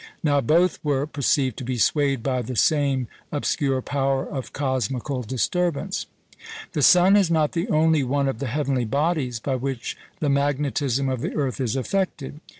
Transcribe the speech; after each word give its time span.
Now 0.23 0.41
both 0.41 0.79
were 0.83 1.05
perceived 1.05 1.57
to 1.57 1.63
be 1.63 1.77
swayed 1.77 2.23
by 2.23 2.41
the 2.41 2.55
same 2.55 3.07
obscure 3.31 3.83
power 3.83 4.27
of 4.27 4.51
cosmical 4.51 5.21
disturbance. 5.21 6.07
The 6.71 6.81
sun 6.81 7.15
is 7.15 7.29
not 7.29 7.51
the 7.51 7.67
only 7.69 8.03
one 8.03 8.27
of 8.27 8.39
the 8.39 8.47
heavenly 8.47 8.85
bodies 8.85 9.39
by 9.39 9.57
which 9.57 9.95
the 10.19 10.27
magnetism 10.27 11.07
of 11.07 11.21
the 11.21 11.35
earth 11.35 11.61
is 11.61 11.75
affected. 11.75 12.39